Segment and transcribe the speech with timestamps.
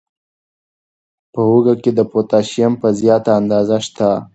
[1.33, 4.09] په هوږه کې پوتاشیم په زیاته اندازه شته.